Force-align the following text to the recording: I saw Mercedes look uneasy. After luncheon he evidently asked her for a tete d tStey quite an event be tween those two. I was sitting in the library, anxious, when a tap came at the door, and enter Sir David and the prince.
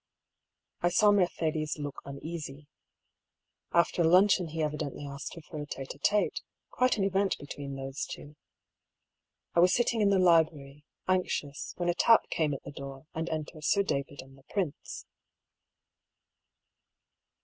I 0.81 0.89
saw 0.89 1.11
Mercedes 1.11 1.77
look 1.77 2.01
uneasy. 2.05 2.65
After 3.71 4.03
luncheon 4.03 4.47
he 4.47 4.63
evidently 4.63 5.05
asked 5.05 5.35
her 5.35 5.41
for 5.43 5.61
a 5.61 5.67
tete 5.67 5.89
d 5.89 5.99
tStey 5.99 6.31
quite 6.71 6.97
an 6.97 7.03
event 7.03 7.37
be 7.39 7.45
tween 7.45 7.75
those 7.75 8.07
two. 8.07 8.35
I 9.53 9.59
was 9.59 9.75
sitting 9.75 10.01
in 10.01 10.09
the 10.09 10.17
library, 10.17 10.85
anxious, 11.07 11.75
when 11.77 11.87
a 11.87 11.93
tap 11.93 12.31
came 12.31 12.55
at 12.55 12.63
the 12.63 12.71
door, 12.71 13.05
and 13.13 13.29
enter 13.29 13.61
Sir 13.61 13.83
David 13.83 14.23
and 14.23 14.35
the 14.35 14.43
prince. 14.49 15.05